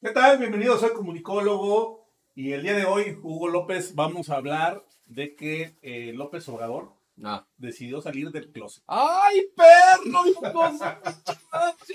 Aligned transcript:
¿Qué 0.00 0.10
tal? 0.10 0.38
Bienvenido, 0.38 0.76
soy 0.78 0.92
comunicólogo 0.92 2.06
y 2.34 2.52
el 2.52 2.62
día 2.62 2.74
de 2.74 2.84
hoy, 2.84 3.18
Hugo 3.22 3.48
López, 3.48 3.94
vamos 3.94 4.28
a 4.30 4.36
hablar 4.36 4.84
de 5.06 5.34
que 5.34 5.76
eh, 5.82 6.12
López 6.14 6.48
Obrador 6.48 6.92
Ah. 7.24 7.46
decidió 7.56 8.02
salir 8.02 8.30
del 8.30 8.52
closet. 8.52 8.84
¡Ay, 8.86 9.40
perro! 9.56 10.22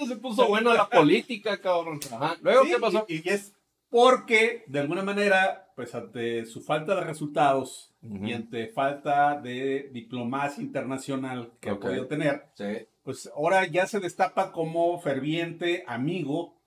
Se 0.07 0.15
puso 0.15 0.47
buena 0.47 0.73
la 0.73 0.89
política, 0.89 1.61
cabrón. 1.61 1.99
Ajá. 2.11 2.37
Luego, 2.41 2.63
Sí, 2.63 2.71
¿qué 2.71 2.79
pasó? 2.79 3.05
Y, 3.07 3.27
y 3.27 3.29
es 3.31 3.53
porque, 3.89 4.63
de 4.65 4.79
alguna 4.79 5.03
manera, 5.03 5.71
pues 5.75 5.93
ante 5.93 6.45
su 6.47 6.61
falta 6.63 6.95
de 6.95 7.01
resultados 7.01 7.93
Ujú. 8.01 8.25
y 8.25 8.33
ante 8.33 8.67
falta 8.69 9.39
de 9.39 9.89
diplomacia 9.93 10.63
internacional 10.63 11.51
que 11.59 11.69
Ok. 11.71 11.77
ha 11.77 11.87
podido 11.87 12.07
tener, 12.07 12.47
Sí. 12.55 12.87
pues 13.03 13.29
ahora 13.35 13.67
ya 13.67 13.85
se 13.85 13.99
destapa 13.99 14.51
como 14.51 14.99
ferviente 15.01 15.83
amigo 15.85 16.60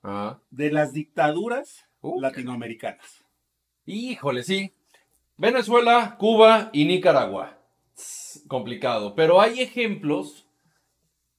De 0.50 0.71
las 0.71 0.93
dictaduras 0.93 1.87
Uh, 2.07 2.20
latinoamericanas. 2.20 3.24
Híjole, 3.87 4.42
sí. 4.42 4.73
Venezuela, 5.38 6.16
Cuba 6.19 6.69
y 6.74 6.84
Nicaragua. 6.84 7.59
Complicado. 8.47 9.14
Pero 9.14 9.41
hay 9.41 9.62
ejemplos. 9.62 10.47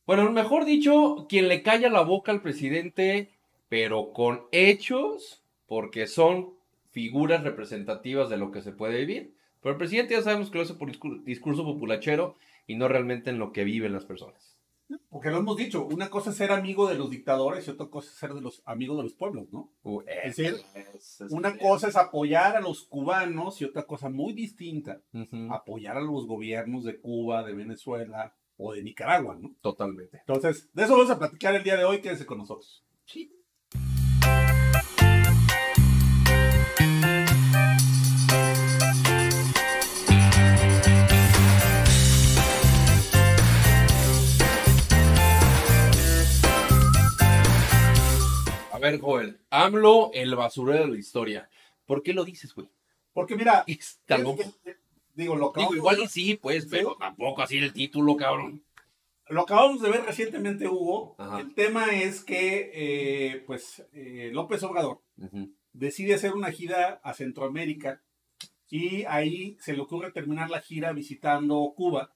Bueno, 0.08 0.32
mejor 0.32 0.66
dicho, 0.66 1.28
quien 1.30 1.48
le 1.50 1.62
calla 1.62 1.90
la 1.90 2.02
boca 2.02 2.32
al 2.32 2.42
presidente, 2.42 3.30
pero 3.70 4.12
con 4.12 4.46
hechos, 4.52 5.44
porque 5.68 6.08
son 6.08 6.56
figuras 6.90 7.44
representativas 7.44 8.28
de 8.30 8.38
lo 8.38 8.52
que 8.52 8.64
se 8.64 8.72
puede 8.72 8.98
vivir. 9.02 9.36
Pero 9.62 9.74
el 9.74 9.78
presidente 9.78 10.16
ya 10.16 10.24
sabemos 10.24 10.50
que 10.50 10.58
lo 10.58 10.64
hace 10.64 10.74
por 10.74 10.92
discur- 10.92 11.24
discurso 11.24 11.64
populachero 11.64 12.38
y 12.66 12.76
no 12.76 12.88
realmente 12.88 13.30
en 13.30 13.38
lo 13.38 13.52
que 13.52 13.64
viven 13.64 13.94
las 13.94 14.06
personas. 14.06 14.55
Porque 15.10 15.30
lo 15.32 15.38
hemos 15.38 15.58
dicho, 15.58 15.86
una 15.86 16.10
cosa 16.10 16.30
es 16.30 16.36
ser 16.38 16.52
amigo 16.52 16.88
de 16.88 16.96
los 16.96 17.10
dictadores 17.10 17.68
y 17.68 17.72
otra 17.72 17.88
cosa 17.88 18.10
es 18.10 18.16
ser 18.18 18.34
de 18.34 18.42
los 18.42 18.62
amigos 18.66 18.98
de 18.98 19.04
los 19.04 19.14
pueblos, 19.14 19.48
¿no? 19.52 19.72
Uh, 19.84 20.02
Es 20.02 20.36
decir, 20.38 20.56
es- 20.76 21.22
es- 21.22 21.32
Una 21.32 21.58
cosa 21.58 21.88
es 21.88 21.96
apoyar 21.96 22.56
a 22.56 22.62
los 22.62 22.84
cubanos 22.84 23.60
y 23.62 23.66
otra 23.66 23.84
cosa 23.84 24.10
muy 24.10 24.34
distinta, 24.34 25.02
apoyar 25.50 25.98
a 25.98 26.02
los 26.02 26.28
gobiernos 26.28 26.84
de 26.84 27.00
Cuba, 27.00 27.44
de 27.44 27.54
Venezuela 27.54 28.36
o 28.58 28.74
de 28.74 28.84
Nicaragua, 28.84 29.36
¿no? 29.40 29.56
Totalmente. 29.62 30.20
Entonces, 30.20 30.70
de 30.74 30.84
eso 30.84 30.94
vamos 30.94 31.10
a 31.12 31.18
platicar 31.20 31.56
el 31.56 31.64
día 31.64 31.78
de 31.78 31.84
hoy, 31.86 32.02
quédense 32.02 32.26
con 32.26 32.38
nosotros. 32.38 32.86
A 34.22 35.15
AMLO, 49.66 50.12
el 50.14 50.36
basurero 50.36 50.86
de 50.86 50.92
la 50.92 50.98
historia. 50.98 51.50
¿Por 51.86 52.02
qué 52.04 52.14
lo 52.14 52.24
dices, 52.26 52.54
güey? 52.54 52.70
Porque 53.14 53.36
mira, 53.36 53.64
Es 53.68 54.00
tan 54.06 54.20
es- 54.22 54.24
loco. 54.26 54.42
es- 54.64 54.78
digo, 55.14 55.36
lo 55.36 55.54
Digo, 55.56 55.76
igual 55.76 56.00
y 56.04 56.08
sí, 56.08 56.36
pues, 56.36 56.64
Sí. 56.64 56.70
pero 56.72 56.96
tampoco 57.00 57.42
así 57.42 57.58
el 57.58 57.72
título, 57.74 58.16
cabrón. 58.18 58.64
lo 59.30 59.42
acabamos 59.42 59.82
de 59.82 59.90
ver 59.90 60.04
recientemente, 60.04 60.68
Hugo. 60.68 61.16
Ajá. 61.18 61.40
El 61.40 61.56
tema 61.56 61.86
es 61.96 62.24
que, 62.24 62.72
eh, 62.74 63.44
pues, 63.48 63.84
eh, 63.94 64.30
López 64.34 64.62
Obrador 64.64 65.02
decide 65.74 66.14
hacer 66.14 66.34
una 66.34 66.52
gira 66.52 67.00
a 67.04 67.14
Centroamérica 67.14 68.02
y 68.70 69.04
ahí 69.06 69.58
se 69.60 69.74
le 69.74 69.82
ocurre 69.82 70.12
terminar 70.12 70.50
la 70.50 70.62
gira 70.62 70.92
visitando 70.94 71.74
Cuba. 71.76 72.14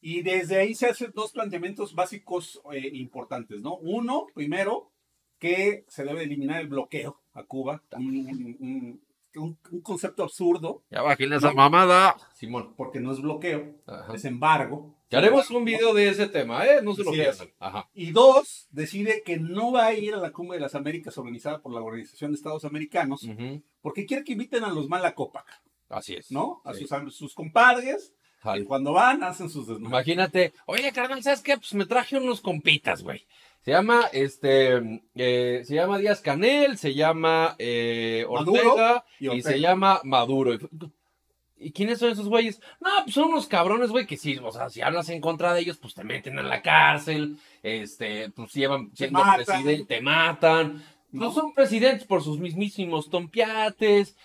Y 0.00 0.22
desde 0.22 0.58
ahí 0.58 0.74
se 0.74 0.86
hacen 0.86 1.12
dos 1.14 1.32
planteamientos 1.32 1.94
básicos 1.94 2.60
eh, 2.72 2.90
importantes, 2.94 3.62
¿no? 3.62 3.76
Uno, 3.78 4.26
primero, 4.34 4.92
que 5.38 5.84
se 5.88 6.04
debe 6.04 6.22
eliminar 6.24 6.60
el 6.60 6.68
bloqueo 6.68 7.20
a 7.34 7.44
Cuba, 7.44 7.82
un, 7.96 8.56
un- 8.60 9.08
concepto 9.82 10.24
absurdo, 10.24 10.82
Ya 10.90 11.02
bájenle 11.02 11.36
esa 11.36 11.52
mamada. 11.52 12.16
Simón. 12.34 12.74
porque 12.76 12.98
no 12.98 13.12
es 13.12 13.20
bloqueo, 13.20 13.76
Ajá. 13.86 14.14
es 14.14 14.24
embargo. 14.24 14.96
Que 15.08 15.16
haremos 15.16 15.48
un 15.50 15.64
video 15.64 15.94
de 15.94 16.08
ese 16.08 16.26
tema, 16.26 16.66
¿eh? 16.66 16.80
No 16.82 16.94
se 16.94 17.04
lo 17.04 17.12
pierdan. 17.12 17.48
Y 17.94 18.10
dos, 18.10 18.66
decide 18.72 19.22
que 19.24 19.38
no 19.38 19.70
va 19.72 19.86
a 19.86 19.94
ir 19.94 20.14
a 20.14 20.18
la 20.18 20.32
Cumbre 20.32 20.56
de 20.58 20.62
las 20.62 20.74
Américas 20.74 21.16
organizada 21.18 21.62
por 21.62 21.72
la 21.72 21.80
Organización 21.80 22.32
de 22.32 22.36
Estados 22.36 22.64
Americanos, 22.64 23.26
porque 23.80 24.06
quiere 24.06 24.24
que 24.24 24.32
inviten 24.32 24.64
a 24.64 24.70
los 24.70 24.88
Malacopa, 24.88 25.44
Así 25.88 26.14
es. 26.14 26.30
¿no? 26.32 26.60
A 26.64 26.74
Sí. 26.74 26.86
sus, 26.86 27.16
sus 27.16 27.34
compadres, 27.34 28.12
Jale. 28.40 28.62
y 28.62 28.64
cuando 28.64 28.92
van 28.92 29.22
hacen 29.22 29.48
sus 29.48 29.66
desmadres. 29.68 29.88
Imagínate, 29.90 30.52
oye, 30.66 30.92
carnal, 30.92 31.22
¿sabes 31.22 31.40
qué? 31.42 31.56
Pues 31.56 31.72
me 31.74 31.86
traje 31.86 32.18
unos 32.18 32.40
compitas, 32.42 33.02
güey. 33.02 33.26
Se 33.68 33.74
llama, 33.74 34.08
este, 34.14 35.02
eh, 35.14 35.60
se 35.62 35.74
llama 35.74 35.98
Díaz 35.98 36.22
Canel, 36.22 36.78
se 36.78 36.94
llama 36.94 37.54
eh, 37.58 38.24
Ortega 38.26 39.04
y 39.20 39.42
se 39.42 39.60
llama 39.60 40.00
Maduro. 40.04 40.54
Y, 40.54 40.58
¿y 41.58 41.72
quiénes 41.72 41.98
son 41.98 42.10
esos 42.10 42.30
güeyes? 42.30 42.62
No, 42.80 42.88
pues 43.04 43.14
son 43.14 43.28
unos 43.28 43.46
cabrones, 43.46 43.90
güey, 43.90 44.06
que 44.06 44.16
sí, 44.16 44.38
o 44.42 44.50
sea, 44.52 44.70
si 44.70 44.80
hablas 44.80 45.10
en 45.10 45.20
contra 45.20 45.52
de 45.52 45.60
ellos, 45.60 45.76
pues 45.76 45.92
te 45.92 46.02
meten 46.02 46.38
en 46.38 46.48
la 46.48 46.62
cárcel, 46.62 47.36
este, 47.62 48.30
pues 48.30 48.54
llevan 48.54 48.90
siendo 48.94 49.20
presidente, 49.36 49.96
te 49.96 50.00
matan. 50.00 50.82
¿no? 51.10 51.26
No 51.26 51.32
son 51.34 51.52
presidentes 51.52 52.06
por 52.06 52.22
sus 52.22 52.38
mismísimos 52.38 53.10
tompiates. 53.10 54.16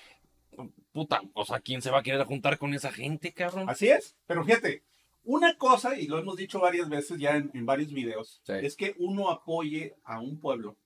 Puta, 0.93 1.21
o 1.33 1.43
sea, 1.43 1.59
¿quién 1.59 1.81
se 1.81 1.91
va 1.91 1.99
a 1.99 2.03
querer 2.03 2.23
juntar 2.23 2.57
con 2.57 2.73
esa 2.73 2.93
gente, 2.93 3.33
cabrón? 3.33 3.69
Así 3.69 3.89
es, 3.89 4.15
pero 4.25 4.45
fíjate, 4.45 4.83
una 5.23 5.57
cosa, 5.57 5.97
y 5.99 6.07
lo 6.07 6.17
hemos 6.19 6.35
dicho 6.37 6.59
varias 6.59 6.89
veces 6.89 7.17
ya 7.19 7.35
en, 7.37 7.49
en 7.53 7.65
varios 7.65 7.91
videos, 7.93 8.41
Sí. 8.45 8.53
es 8.61 8.75
que 8.75 8.95
uno 8.99 9.29
apoye 9.29 9.95
a 10.03 10.19
un 10.19 10.39
pueblo. 10.39 10.77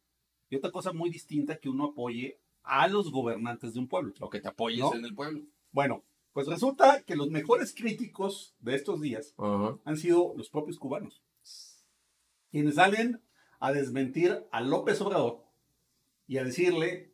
Y 0.49 0.55
otra 0.55 0.71
cosa 0.71 0.93
muy 0.93 1.09
distinta 1.09 1.57
que 1.57 1.69
uno 1.69 1.85
apoye 1.85 2.39
a 2.63 2.87
los 2.87 3.11
gobernantes 3.11 3.73
de 3.73 3.79
un 3.79 3.87
pueblo. 3.87 4.13
O 4.19 4.29
que 4.29 4.39
te 4.39 4.47
apoyes 4.47 4.79
¿No? 4.79 4.93
en 4.95 5.05
el 5.05 5.13
pueblo. 5.15 5.41
Bueno, 5.71 6.03
pues 6.33 6.47
resulta 6.47 7.03
que 7.03 7.15
los 7.15 7.29
mejores 7.29 7.73
críticos 7.73 8.55
de 8.59 8.75
estos 8.75 9.01
días 9.01 9.33
han 9.85 9.97
sido 9.97 10.33
los 10.37 10.49
propios 10.49 10.77
cubanos, 10.77 11.23
quienes 12.51 12.75
salen 12.75 13.21
a 13.59 13.71
desmentir 13.71 14.45
a 14.51 14.61
López 14.61 15.01
Obrador 15.01 15.43
y 16.27 16.37
a 16.37 16.43
decirle 16.43 17.13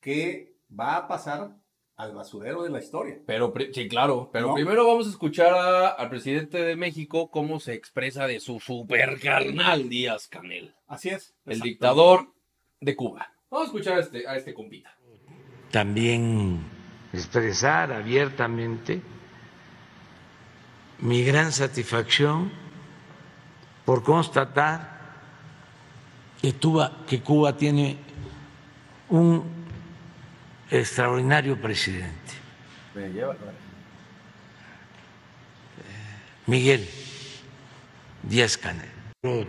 que 0.00 0.56
va 0.70 0.96
a 0.96 1.08
pasar 1.08 1.60
al 1.96 2.12
basurero 2.14 2.62
de 2.64 2.70
la 2.70 2.80
historia. 2.80 3.18
Pero, 3.26 3.52
sí, 3.72 3.88
claro, 3.88 4.28
pero 4.32 4.48
¿No? 4.48 4.54
primero 4.54 4.86
vamos 4.86 5.06
a 5.06 5.10
escuchar 5.10 5.54
a- 5.54 5.88
al 5.88 6.08
presidente 6.08 6.58
de 6.62 6.74
México 6.76 7.30
cómo 7.30 7.60
se 7.60 7.74
expresa 7.74 8.26
de 8.26 8.40
su 8.40 8.58
super 8.60 9.20
carnal 9.20 9.88
Díaz 9.88 10.26
Canel, 10.26 10.74
Así 10.88 11.10
es. 11.10 11.34
el 11.46 11.60
dictador 11.60 12.32
de 12.80 12.96
Cuba. 12.96 13.32
Vamos 13.50 13.66
a 13.66 13.70
escuchar 13.70 13.98
a 13.98 14.00
este, 14.00 14.26
a 14.26 14.36
este 14.36 14.52
compita. 14.54 14.96
también 15.70 16.60
expresar 17.12 17.92
abiertamente 17.92 19.00
mi 21.00 21.22
gran 21.24 21.52
satisfacción 21.52 22.50
por 23.84 24.02
constatar 24.02 24.94
que, 26.40 26.52
Tuba- 26.52 27.04
que 27.08 27.20
Cuba 27.22 27.56
tiene 27.56 27.98
un 29.08 29.53
extraordinario 30.70 31.60
presidente, 31.60 32.32
Miguel 36.46 36.86
Díaz 38.22 38.56
Canel. 38.56 38.88
Pero 39.20 39.46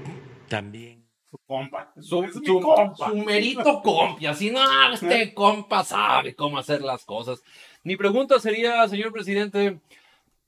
también 0.47 1.05
Su 1.29 1.37
compa. 1.45 1.91
Su, 1.99 2.23
Es 2.23 2.33
su- 2.33 2.59
compa. 2.61 3.09
su 3.09 3.15
merito 3.17 3.81
compi, 3.81 4.25
así, 4.25 4.51
no, 4.51 4.93
este 4.93 5.33
compa 5.33 5.83
sabe 5.83 6.35
cómo 6.35 6.57
hacer 6.57 6.81
las 6.81 7.03
cosas. 7.03 7.41
Mi 7.83 7.97
pregunta 7.97 8.39
sería, 8.39 8.87
señor 8.87 9.11
presidente, 9.11 9.79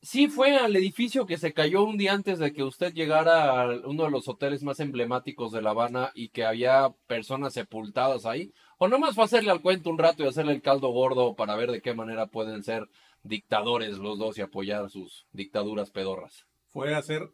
¿sí 0.02 0.28
fue 0.28 0.56
al 0.56 0.76
edificio 0.76 1.26
que 1.26 1.38
se 1.38 1.54
cayó 1.54 1.84
un 1.84 1.98
día 1.98 2.14
antes 2.14 2.40
de 2.40 2.54
que 2.54 2.64
usted 2.64 2.94
llegara 2.94 3.62
a 3.62 3.88
uno 3.88 4.04
de 4.04 4.12
los 4.12 4.28
hoteles 4.28 4.64
más 4.64 4.80
emblemáticos 4.80 5.52
de 5.52 5.62
La 5.62 5.72
Habana 5.72 6.12
y 6.16 6.30
que 6.30 6.46
había 6.46 6.90
personas 7.08 7.54
sepultadas 7.54 8.26
ahí? 8.26 8.54
¿O 8.78 8.88
nomás 8.88 9.16
fue 9.16 9.24
hacerle 9.24 9.52
al 9.52 9.62
cuento 9.62 9.90
un 9.90 9.98
rato 9.98 10.24
y 10.24 10.28
hacerle 10.28 10.54
el 10.54 10.62
caldo 10.62 10.90
gordo 10.90 11.36
para 11.36 11.56
ver 11.56 11.72
de 11.72 11.82
qué 11.82 11.94
manera 11.94 12.28
pueden 12.28 12.64
ser 12.64 12.88
dictadores 13.24 13.98
los 13.98 14.20
dos 14.20 14.38
y 14.38 14.42
apoyar 14.42 14.90
sus 14.90 15.28
dictaduras 15.32 15.92
pedorras? 15.92 16.46
Fue 16.68 16.94
hacer 16.94 17.32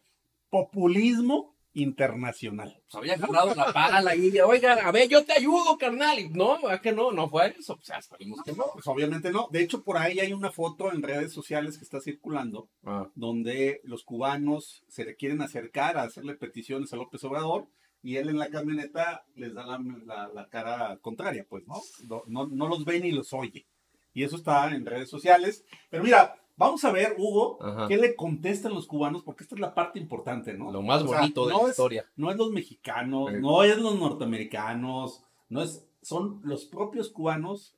populismo 0.49 1.52
internacional. 1.73 2.75
Pues 2.83 2.95
había 2.95 3.13
agarrado 3.13 3.55
la 3.55 3.71
pala 3.73 4.15
y, 4.15 4.39
oiga, 4.39 4.73
a 4.73 4.91
ver, 4.91 5.07
yo 5.09 5.23
te 5.25 5.33
ayudo, 5.33 5.77
carnal. 5.77 6.19
Y 6.19 6.29
no, 6.29 6.67
¿a 6.67 6.81
que 6.81 6.91
no? 6.91 7.11
No 7.11 7.29
fue 7.29 7.55
eso. 7.57 7.73
O 7.73 7.81
sea, 7.83 8.01
sabemos 8.01 8.39
que 8.43 8.53
no. 8.53 8.65
Pues 8.73 8.87
obviamente 8.87 9.31
no. 9.31 9.47
De 9.51 9.61
hecho, 9.61 9.83
por 9.83 9.97
ahí 9.97 10.19
hay 10.19 10.33
una 10.33 10.51
foto 10.51 10.91
en 10.91 11.01
redes 11.03 11.33
sociales 11.33 11.77
que 11.77 11.83
está 11.83 11.99
circulando 12.01 12.69
Ah, 12.85 13.09
donde 13.15 13.81
los 13.83 14.03
cubanos 14.03 14.83
se 14.87 15.05
le 15.05 15.15
quieren 15.15 15.41
acercar 15.41 15.97
a 15.97 16.03
hacerle 16.03 16.35
peticiones 16.35 16.91
a 16.93 16.97
López 16.97 17.23
Obrador 17.23 17.67
y 18.01 18.17
él 18.17 18.29
en 18.29 18.37
la 18.37 18.49
camioneta 18.49 19.25
les 19.35 19.53
da 19.53 19.65
la, 19.65 19.79
la- 20.05 20.27
la 20.33 20.49
cara 20.49 20.97
contraria, 21.01 21.45
pues, 21.49 21.63
¿no? 21.67 21.75
No, 22.07 22.23
no- 22.27 22.47
no 22.47 22.67
los 22.67 22.83
ve 22.85 22.99
ni 22.99 23.11
los 23.11 23.31
oye. 23.33 23.65
Y 24.13 24.23
eso 24.23 24.35
está 24.35 24.69
en 24.75 24.85
redes 24.85 25.09
sociales. 25.09 25.63
Pero 25.89 26.03
mira, 26.03 26.35
vamos 26.55 26.83
a 26.85 26.91
ver, 26.91 27.15
Hugo, 27.17 27.57
Ajá. 27.61 27.87
qué 27.87 27.97
le 27.97 28.15
contestan 28.15 28.73
los 28.73 28.87
cubanos, 28.87 29.23
porque 29.23 29.43
esta 29.43 29.55
es 29.55 29.61
la 29.61 29.73
parte 29.73 29.99
importante, 29.99 30.53
¿no? 30.53 30.71
Lo 30.71 30.81
más 30.81 31.03
O 31.03 31.07
sea, 31.07 31.19
bonito 31.19 31.45
de 31.47 31.53
no 31.53 31.57
la 31.59 31.63
es- 31.65 31.69
historia. 31.71 32.05
No 32.15 32.31
es 32.31 32.37
los 32.37 32.51
mexicanos, 32.51 33.29
Sí. 33.31 33.37
no 33.41 33.63
es 33.63 33.77
los 33.77 33.95
norteamericanos, 33.99 35.23
no 35.49 35.61
es 35.61 35.85
son 36.01 36.41
los 36.43 36.65
propios 36.65 37.09
cubanos 37.09 37.75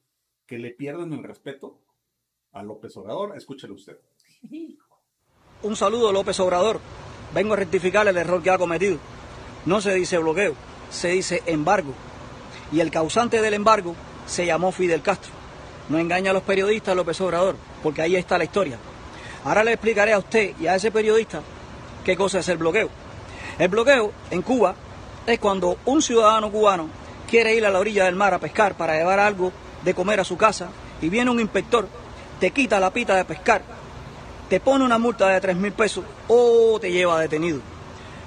que 0.47 0.57
le 0.57 0.71
pierden 0.71 1.13
el 1.13 1.23
respeto 1.23 1.79
a 2.51 2.63
López 2.63 2.97
Obrador. 2.97 3.37
Escúchelo 3.37 3.75
usted. 3.75 3.99
Un 5.63 5.75
saludo, 5.75 6.11
López 6.11 6.39
Obrador. 6.39 6.79
Vengo 7.33 7.53
a 7.53 7.57
rectificar 7.57 8.07
el 8.07 8.17
error 8.17 8.41
que 8.41 8.49
ha 8.49 8.57
cometido. 8.57 8.97
No 9.65 9.81
se 9.81 9.93
dice 9.93 10.17
bloqueo, 10.17 10.53
se 10.89 11.09
dice 11.09 11.41
embargo. 11.45 11.93
Y 12.71 12.79
el 12.79 12.91
causante 12.91 13.41
del 13.41 13.53
embargo 13.53 13.95
se 14.25 14.45
llamó 14.45 14.71
Fidel 14.71 15.01
Castro. 15.01 15.31
No 15.89 15.97
engaña 15.99 16.31
a 16.31 16.33
los 16.33 16.43
periodistas, 16.43 16.95
López 16.95 17.19
Obrador, 17.21 17.55
porque 17.85 18.01
ahí 18.01 18.15
está 18.15 18.39
la 18.39 18.45
historia. 18.45 18.79
Ahora 19.43 19.63
le 19.63 19.73
explicaré 19.73 20.11
a 20.11 20.17
usted 20.17 20.55
y 20.59 20.65
a 20.65 20.73
ese 20.73 20.89
periodista 20.89 21.41
qué 22.03 22.17
cosa 22.17 22.39
es 22.39 22.49
el 22.49 22.57
bloqueo. 22.57 22.89
El 23.59 23.67
bloqueo 23.67 24.11
en 24.31 24.41
Cuba 24.41 24.73
es 25.27 25.37
cuando 25.37 25.77
un 25.85 26.01
ciudadano 26.01 26.51
cubano 26.51 26.89
quiere 27.29 27.53
ir 27.53 27.63
a 27.63 27.69
la 27.69 27.77
orilla 27.77 28.05
del 28.05 28.15
mar 28.15 28.33
a 28.33 28.39
pescar 28.39 28.73
para 28.73 28.97
llevar 28.97 29.19
algo 29.19 29.51
de 29.83 29.93
comer 29.93 30.19
a 30.19 30.23
su 30.23 30.35
casa 30.35 30.69
y 30.99 31.09
viene 31.09 31.29
un 31.29 31.39
inspector, 31.39 31.87
te 32.39 32.49
quita 32.49 32.79
la 32.79 32.89
pita 32.89 33.13
de 33.17 33.23
pescar, 33.23 33.61
te 34.49 34.59
pone 34.59 34.83
una 34.83 34.97
multa 34.97 35.27
de 35.27 35.39
3 35.39 35.55
mil 35.55 35.73
pesos 35.73 36.03
o 36.27 36.79
te 36.81 36.91
lleva 36.91 37.19
detenido. 37.19 37.59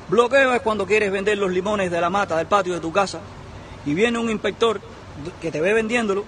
Bloqueo 0.09 0.55
es 0.55 0.61
cuando 0.61 0.87
quieres 0.87 1.11
vender 1.11 1.37
los 1.37 1.51
limones 1.51 1.91
de 1.91 2.01
la 2.01 2.11
mata 2.11 2.37
del 2.37 2.47
patio 2.47 2.75
de 2.75 2.81
tu 2.81 2.93
casa 2.93 3.19
y 3.85 3.93
viene 3.93 4.21
un 4.21 4.31
inspector 4.31 4.81
que 5.43 5.51
te 5.51 5.61
ve 5.61 5.75
vendiéndolo, 5.75 6.23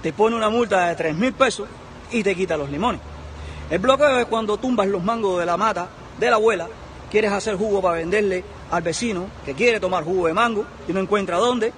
te 0.00 0.12
pone 0.12 0.36
una 0.36 0.48
multa 0.48 0.86
de 0.86 0.94
3 0.94 1.16
mil 1.16 1.32
pesos 1.32 1.66
y 2.12 2.22
te 2.22 2.34
quita 2.34 2.56
los 2.56 2.70
limones. 2.70 3.00
El 3.70 3.78
bloqueo 3.78 4.18
es 4.18 4.26
cuando 4.26 4.56
tumbas 4.56 4.88
los 4.88 5.02
mangos 5.02 5.40
de 5.40 5.46
la 5.46 5.56
mata 5.56 5.88
de 6.18 6.30
la 6.30 6.36
abuela, 6.36 6.68
quieres 7.10 7.32
hacer 7.32 7.56
jugo 7.56 7.80
para 7.80 7.96
venderle 7.96 8.44
al 8.70 8.82
vecino 8.82 9.26
que 9.44 9.54
quiere 9.54 9.80
tomar 9.80 10.04
jugo 10.04 10.26
de 10.26 10.34
mango 10.34 10.64
y 10.86 10.92
no 10.92 11.00
encuentra 11.00 11.36
dónde, 11.36 11.72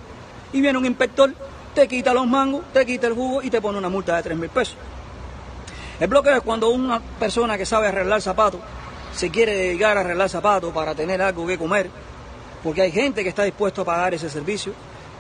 y 0.53 0.61
viene 0.61 0.79
un 0.79 0.87
inspector, 0.87 1.33
te 1.75 1.87
quita 1.87 2.15
los 2.15 2.27
mangos, 2.27 2.63
te 2.73 2.85
quita 2.87 3.07
el 3.07 3.15
jugo 3.15 3.43
y 3.43 3.51
te 3.51 3.61
pone 3.61 3.79
una 3.79 3.89
multa 3.89 4.17
de 4.17 4.23
3 4.23 4.39
mil 4.39 4.51
pesos. 4.51 4.77
El 5.99 6.09
bloqueo 6.09 6.37
es 6.37 6.43
cuando 6.43 6.71
una 6.71 7.01
persona 7.01 7.59
que 7.59 7.67
sabe 7.67 7.89
arreglar 7.89 8.23
zapatos 8.23 8.61
se 9.15 9.31
quiere 9.31 9.55
dedicar 9.55 9.97
a 9.97 10.01
arreglar 10.01 10.29
zapatos 10.29 10.73
para 10.73 10.95
tener 10.95 11.21
algo 11.21 11.47
que 11.47 11.59
comer, 11.59 11.91
porque 12.63 12.83
hay 12.83 12.93
gente 12.93 13.23
que 13.23 13.29
está 13.29 13.43
dispuesto 13.43 13.83
a 13.83 13.85
pagar 13.85 14.15
ese 14.15 14.31
servicio, 14.31 14.73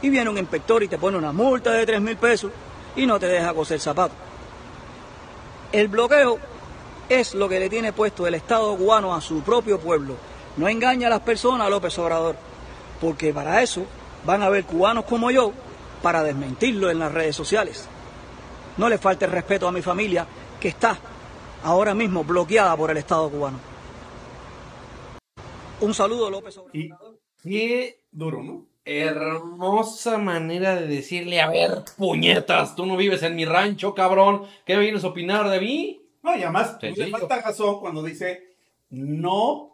y 0.02 0.08
viene 0.08 0.30
un 0.30 0.38
inspector 0.38 0.82
y 0.82 0.88
te 0.88 0.98
pone 0.98 1.18
una 1.18 1.32
multa 1.32 1.72
de 1.72 1.84
3 1.84 2.00
mil 2.00 2.16
pesos 2.16 2.50
y 2.96 3.06
no 3.06 3.18
te 3.18 3.26
deja 3.26 3.52
coser 3.52 3.80
zapatos. 3.80 4.16
El 5.72 5.86
bloqueo 5.86 6.38
es 7.08 7.34
lo 7.34 7.48
que 7.48 7.60
le 7.60 7.68
tiene 7.68 7.92
puesto 7.92 8.26
el 8.26 8.34
Estado 8.34 8.76
cubano 8.76 9.14
a 9.14 9.20
su 9.20 9.42
propio 9.42 9.78
pueblo. 9.78 10.16
No 10.56 10.68
engaña 10.68 11.06
a 11.06 11.10
las 11.10 11.20
personas, 11.20 11.70
López 11.70 11.96
Obrador, 11.98 12.36
porque 13.00 13.32
para 13.32 13.62
eso 13.62 13.84
van 14.24 14.42
a 14.42 14.46
haber 14.46 14.64
cubanos 14.64 15.04
como 15.04 15.30
yo 15.30 15.52
para 16.02 16.24
desmentirlo 16.24 16.90
en 16.90 16.98
las 16.98 17.12
redes 17.12 17.36
sociales. 17.36 17.86
No 18.76 18.88
le 18.88 18.98
falte 18.98 19.26
el 19.26 19.30
respeto 19.30 19.68
a 19.68 19.72
mi 19.72 19.80
familia 19.80 20.26
que 20.58 20.68
está 20.68 20.98
ahora 21.62 21.94
mismo 21.94 22.24
bloqueada 22.24 22.76
por 22.76 22.90
el 22.90 22.96
Estado 22.96 23.30
cubano. 23.30 23.60
Un 25.80 25.94
saludo, 25.94 26.30
López 26.30 26.58
Obrador. 26.58 27.20
qué 27.42 28.04
duro, 28.10 28.42
¿no? 28.42 28.69
Hermosa 28.84 30.18
manera 30.18 30.74
de 30.76 30.86
decirle, 30.86 31.40
a 31.40 31.48
ver, 31.50 31.70
puñetas, 31.96 32.74
tú 32.76 32.86
no 32.86 32.96
vives 32.96 33.22
en 33.22 33.36
mi 33.36 33.44
rancho, 33.44 33.94
cabrón. 33.94 34.42
¿Qué 34.64 34.76
vienes 34.78 35.04
a 35.04 35.08
opinar 35.08 35.48
de 35.48 35.60
mí? 35.60 36.02
No, 36.22 36.36
y 36.36 36.42
además 36.42 36.76
le 36.82 36.94
Sencillo. 36.94 37.18
falta 37.18 37.40
razón 37.40 37.80
cuando 37.80 38.02
dice 38.02 38.56
no 38.90 39.70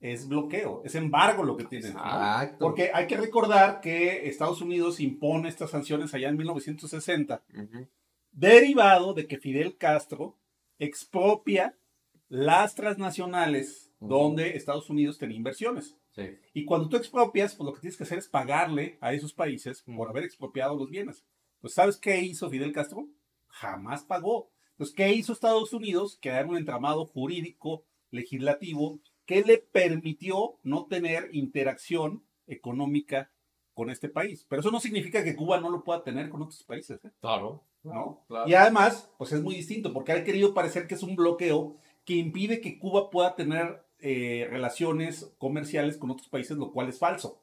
es 0.00 0.28
bloqueo, 0.28 0.82
es 0.84 0.94
embargo 0.94 1.42
lo 1.42 1.56
que 1.56 1.64
tiene. 1.64 1.92
Porque 2.58 2.90
hay 2.92 3.06
que 3.06 3.16
recordar 3.16 3.80
que 3.80 4.28
Estados 4.28 4.60
Unidos 4.60 5.00
impone 5.00 5.48
estas 5.48 5.70
sanciones 5.70 6.12
allá 6.14 6.28
en 6.28 6.36
1960, 6.36 7.42
Ujú. 7.54 7.86
derivado 8.32 9.14
de 9.14 9.26
que 9.26 9.38
Fidel 9.38 9.76
Castro 9.78 10.36
expropia 10.78 11.74
las 12.28 12.74
transnacionales 12.74 13.90
donde 14.00 14.56
Estados 14.56 14.90
Unidos 14.90 15.16
tenía 15.18 15.36
inversiones. 15.36 15.96
Sí. 16.16 16.38
Y 16.54 16.64
cuando 16.64 16.88
tú 16.88 16.96
expropias, 16.96 17.54
pues 17.54 17.66
lo 17.66 17.74
que 17.74 17.80
tienes 17.80 17.96
que 17.96 18.04
hacer 18.04 18.18
es 18.18 18.28
pagarle 18.28 18.96
a 19.02 19.12
esos 19.12 19.34
países 19.34 19.82
por 19.82 20.08
haber 20.08 20.24
expropiado 20.24 20.74
los 20.74 20.88
bienes. 20.88 21.24
Pues 21.60 21.74
¿sabes 21.74 21.98
qué 21.98 22.20
hizo 22.20 22.48
Fidel 22.48 22.72
Castro? 22.72 23.06
Jamás 23.48 24.02
pagó. 24.02 24.50
Entonces, 24.72 24.96
¿qué 24.96 25.12
hizo 25.12 25.32
Estados 25.32 25.72
Unidos? 25.74 26.18
Crear 26.20 26.46
un 26.46 26.56
entramado 26.56 27.04
jurídico, 27.04 27.84
legislativo, 28.10 28.98
que 29.26 29.42
le 29.42 29.58
permitió 29.58 30.58
no 30.62 30.86
tener 30.86 31.28
interacción 31.32 32.24
económica 32.46 33.30
con 33.74 33.90
este 33.90 34.08
país. 34.08 34.46
Pero 34.48 34.60
eso 34.60 34.70
no 34.70 34.80
significa 34.80 35.22
que 35.22 35.36
Cuba 35.36 35.60
no 35.60 35.68
lo 35.70 35.84
pueda 35.84 36.02
tener 36.02 36.30
con 36.30 36.42
otros 36.42 36.62
países. 36.64 37.04
¿eh? 37.04 37.10
Claro. 37.20 37.62
¿no? 37.82 38.24
Claro. 38.26 38.48
Y 38.48 38.54
además, 38.54 39.10
pues 39.18 39.32
es 39.32 39.42
muy 39.42 39.54
distinto, 39.54 39.92
porque 39.92 40.12
ha 40.12 40.24
querido 40.24 40.54
parecer 40.54 40.86
que 40.86 40.94
es 40.94 41.02
un 41.02 41.14
bloqueo 41.14 41.76
que 42.04 42.14
impide 42.14 42.60
que 42.60 42.78
Cuba 42.78 43.10
pueda 43.10 43.34
tener 43.34 43.85
eh, 44.08 44.46
relaciones 44.48 45.34
comerciales 45.36 45.96
con 45.98 46.12
otros 46.12 46.28
países, 46.28 46.56
lo 46.56 46.70
cual 46.70 46.88
es 46.88 47.00
falso. 47.00 47.42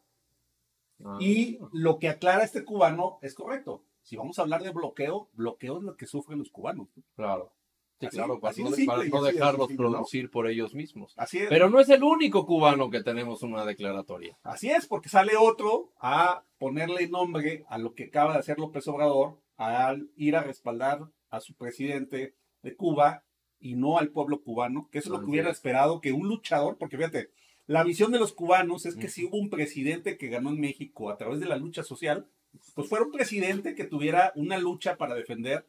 Ah. 1.04 1.18
Y 1.20 1.60
lo 1.74 2.00
que 2.00 2.08
aclara 2.08 2.46
este 2.46 2.64
cubano 2.64 3.20
es 3.22 3.34
correcto. 3.34 3.84
Si 4.02 4.16
vamos 4.16 4.40
a 4.40 4.44
hablar 4.44 4.64
de 4.64 4.70
bloqueo, 4.70 5.28
bloqueo 5.34 5.80
es 5.80 5.84
lo 5.84 5.98
que 5.98 6.06
sufren 6.06 6.40
los 6.40 6.52
cubanos. 6.52 6.88
Claro. 7.18 7.52
Sí, 8.00 8.06
Así- 8.06 8.16
claro, 8.16 8.40
para 8.40 8.52
así 8.52 8.64
no, 8.64 8.70
de 8.70 8.78
simple 8.78 8.96
para 8.96 9.06
y 9.06 9.10
no 9.10 9.18
así 9.18 9.26
de 9.26 9.32
dejarlos 9.34 9.68
producir 9.76 10.32
por 10.32 10.48
ellos 10.48 10.74
mismos. 10.74 11.14
Así 11.18 11.40
es. 11.40 11.50
Pero 11.50 11.70
no 11.70 11.82
es 11.82 11.90
el 11.90 12.02
único 12.02 12.46
cubano 12.46 12.90
que 12.90 13.04
tenemos 13.04 13.44
una 13.44 13.66
declaratoria. 13.66 14.40
Así 14.44 14.70
es, 14.70 14.88
porque 14.88 15.10
sale 15.10 15.34
otro 15.36 15.92
a 16.00 16.46
ponerle 16.60 17.10
nombre 17.10 17.66
a 17.68 17.78
lo 17.78 17.94
que 17.94 18.06
acaba 18.06 18.32
de 18.32 18.40
hacer 18.40 18.58
López 18.58 18.88
Obrador, 18.88 19.38
al 19.58 20.10
ir 20.16 20.38
a 20.38 20.44
respaldar 20.44 21.10
a 21.30 21.42
su 21.42 21.56
presidente 21.56 22.36
de 22.62 22.76
Cuba 22.78 23.26
y 23.64 23.76
no 23.76 23.98
al 23.98 24.10
pueblo 24.10 24.42
cubano, 24.44 24.90
que 24.92 25.00
es 25.00 25.08
lo 25.08 25.22
que 25.22 25.26
hubiera 25.26 25.50
es. 25.50 25.56
esperado 25.56 26.02
que 26.02 26.12
un 26.12 26.28
luchador, 26.28 26.78
porque 26.78 26.98
fíjate, 26.98 27.32
la 27.66 27.86
visión 27.86 28.12
de 28.12 28.20
los 28.20 28.34
cubanos 28.34 28.86
es 28.86 28.98
que 28.98 29.08
si 29.08 29.24
hubo 29.24 29.38
un 29.38 29.50
presidente 29.50 30.18
que 30.18 30.28
ganó 30.28 30.50
en 30.50 30.60
México 30.60 31.10
a 31.10 31.18
través 31.18 31.40
de 31.40 31.46
la 31.46 31.56
lucha 31.56 31.82
social, 31.82 32.28
pues 32.76 32.90
fuera 32.90 33.06
un 33.06 33.12
presidente 33.12 33.74
que 33.74 33.86
tuviera 33.86 34.34
una 34.36 34.58
lucha 34.58 34.98
para 34.98 35.16
defender 35.16 35.66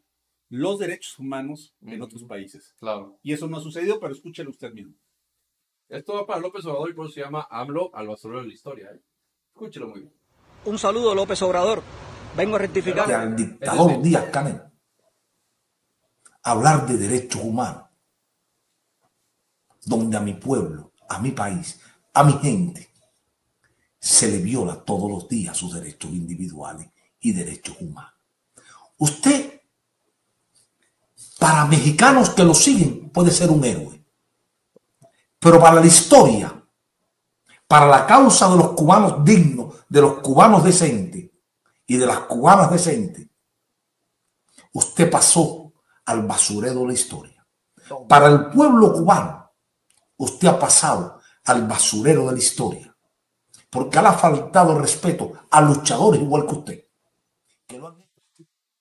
los 0.49 0.81
derechos 0.81 1.21
humanos 1.21 1.73
en 1.87 2.03
otros 2.03 2.25
países. 2.25 2.75
Claro. 2.81 3.17
Y 3.23 3.33
eso 3.33 3.47
no 3.47 3.59
ha 3.59 3.61
sucedido, 3.61 4.01
pero 4.01 4.13
escúchelo 4.13 4.51
usted 4.51 4.73
mismo. 4.73 4.95
Esto 5.89 6.15
va 6.15 6.27
para 6.27 6.41
López 6.41 6.65
Obrador 6.67 6.91
y 6.91 6.95
por 6.95 7.07
eso 7.07 7.15
se 7.15 7.21
llama 7.21 7.47
AMLO 7.49 7.95
al 7.95 8.09
basurero 8.09 8.41
de 8.41 8.49
la 8.49 8.55
historia. 8.55 8.91
¿eh? 8.93 9.01
Escúchelo 9.55 9.89
muy 9.89 10.01
bien. 10.01 10.13
Un 10.65 10.79
saludo, 10.79 11.15
López 11.15 11.41
Obrador. 11.43 11.81
Vengo 12.37 12.57
a 12.57 12.59
rectificar. 12.59 13.11
al 13.13 13.37
dictador. 13.37 14.03
Díaz 14.03 14.25
Canel 14.31 14.74
hablar 16.45 16.87
de 16.87 16.99
derechos 16.99 17.43
humanos, 17.43 17.85
donde 19.85 20.17
a 20.17 20.21
mi 20.21 20.35
pueblo, 20.35 20.93
a 21.09 21.19
mi 21.19 21.33
país, 21.33 21.81
a 22.13 22.23
mi 22.23 22.35
gente, 22.35 22.91
se 23.99 24.29
le 24.29 24.39
viola 24.39 24.85
todos 24.85 25.11
los 25.11 25.29
días 25.29 25.57
sus 25.57 25.75
derechos 25.75 26.11
individuales 26.13 26.89
y 27.21 27.33
derechos 27.33 27.77
humanos. 27.81 28.13
Usted, 28.99 29.63
para 31.39 31.65
mexicanos 31.65 32.31
que 32.31 32.45
lo 32.45 32.55
siguen, 32.55 33.09
puede 33.11 33.31
ser 33.31 33.51
un 33.51 33.65
héroe, 33.65 34.05
pero 35.39 35.59
para 35.59 35.81
la 35.81 35.87
historia, 35.87 36.63
para 37.67 37.87
la 37.87 38.07
causa 38.07 38.51
de 38.51 38.57
los 38.57 38.73
cubanos 38.73 39.25
dignos, 39.25 39.75
de 39.89 40.01
los 40.03 40.21
cubanos 40.21 40.63
decentes, 40.63 41.31
y 41.87 41.97
de 41.97 42.07
las 42.07 42.21
cubanas 42.21 42.71
decentes, 42.71 43.27
usted 44.73 45.11
pasó 45.11 45.64
al 46.07 46.27
basurero 46.27 46.81
de 46.81 46.87
la 46.87 46.93
historia. 46.93 47.47
Para 48.09 48.29
el 48.29 48.47
pueblo 48.47 48.93
cubano, 48.93 49.51
usted 50.17 50.49
ha 50.49 50.59
pasado 50.59 51.21
al 51.45 51.67
basurero 51.67 52.27
de 52.27 52.33
la 52.33 52.39
historia, 52.39 52.97
porque 53.71 54.01
le 54.01 54.09
ha 54.09 54.13
faltado 54.13 54.79
respeto 54.79 55.33
a 55.51 55.61
luchadores 55.61 56.21
igual 56.21 56.47
que 56.47 56.55
usted. 56.55 56.85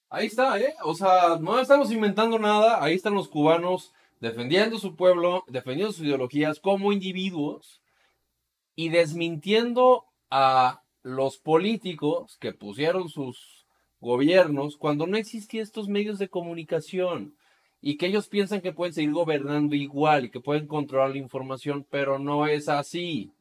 Ahí 0.10 0.28
está, 0.28 0.60
¿eh? 0.60 0.76
O 0.84 0.94
sea, 0.94 1.38
no 1.42 1.60
estamos 1.60 1.92
inventando 1.92 2.38
nada. 2.38 2.84
Ahí 2.84 2.94
están 2.94 3.16
los 3.16 3.28
cubanos 3.28 3.94
defendiendo 4.20 4.78
su 4.78 4.96
pueblo, 4.96 5.44
defendiendo 5.48 5.92
sus 5.92 6.06
ideologías 6.06 6.60
como 6.60 6.94
individuos 6.94 7.82
y 8.76 8.90
desmintiendo 8.90 10.06
a 10.30 10.84
los 11.02 11.38
políticos 11.38 12.38
que 12.40 12.54
pusieron 12.54 13.10
sus 13.10 13.53
gobiernos 14.04 14.78
cuando 14.78 15.08
no 15.08 15.18
existían 15.18 15.64
estos 15.64 15.88
medios 15.88 16.20
de 16.20 16.30
comunicación 16.30 17.36
y 17.82 17.98
que 17.98 18.08
ellos 18.08 18.28
piensan 18.28 18.62
que 18.62 18.74
pueden 18.74 18.94
seguir 18.94 19.14
gobernando 19.14 19.76
igual 19.76 20.26
y 20.26 20.30
que 20.30 20.40
pueden 20.40 20.68
controlar 20.68 21.12
la 21.12 21.18
información, 21.18 21.88
pero 21.90 22.20
no 22.20 22.46
es 22.46 22.70
así. 22.70 23.34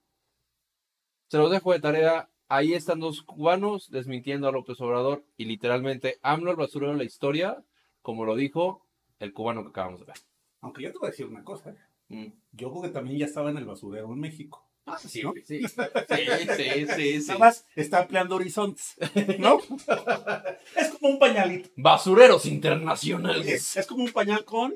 Se 1.28 1.38
los 1.38 1.50
dejo 1.50 1.72
de 1.72 1.80
tarea. 1.80 2.28
Ahí 2.48 2.74
están 2.74 3.00
dos 3.00 3.22
cubanos 3.22 3.90
desmintiendo 3.90 4.46
a 4.46 4.52
López 4.52 4.80
Obrador 4.80 5.24
y 5.36 5.46
literalmente 5.46 6.18
AMLO 6.22 6.50
el 6.50 6.56
basurero 6.56 6.92
de 6.92 6.98
la 6.98 7.04
historia, 7.04 7.64
como 8.02 8.24
lo 8.24 8.36
dijo 8.36 8.84
el 9.18 9.32
cubano 9.32 9.62
que 9.62 9.70
acabamos 9.70 10.00
de 10.00 10.06
ver. 10.06 10.16
Aunque 10.60 10.82
yo 10.82 10.92
te 10.92 10.98
voy 10.98 11.08
a 11.08 11.10
decir 11.10 11.26
una 11.26 11.44
cosa, 11.44 11.70
¿eh? 11.70 11.76
Mm. 12.08 12.32
yo 12.52 12.70
creo 12.70 12.82
que 12.82 12.88
también 12.90 13.18
ya 13.18 13.26
estaba 13.26 13.50
en 13.50 13.56
el 13.56 13.64
basurero 13.64 14.12
en 14.12 14.20
México. 14.20 14.66
Ah, 14.84 14.98
sí, 14.98 15.22
¿no? 15.22 15.32
sí, 15.32 15.44
sí, 15.44 15.66
sí, 15.66 16.56
sí, 16.56 17.20
sí. 17.20 17.26
Nada 17.28 17.38
más 17.38 17.64
está 17.76 18.00
ampliando 18.00 18.34
horizontes, 18.34 18.96
¿no? 19.38 19.58
es 20.76 20.88
como 20.98 21.12
un 21.12 21.18
pañalito. 21.20 21.70
Basureros 21.76 22.46
internacionales. 22.46 23.46
Es, 23.46 23.76
es 23.76 23.86
como 23.86 24.02
un 24.04 24.12
pañal 24.12 24.44
con... 24.44 24.74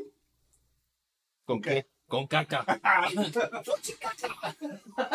¿Con 1.45 1.61
qué? 1.61 1.89
Con 2.07 2.29
caca. 2.29 2.65